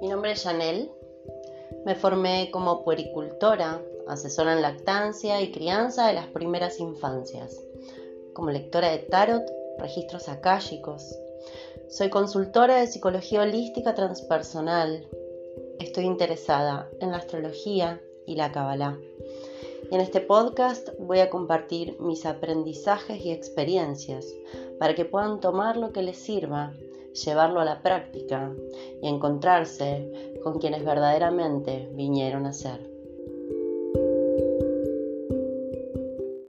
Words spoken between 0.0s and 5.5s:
Mi nombre es Janel. Me formé como puericultora, asesora en lactancia y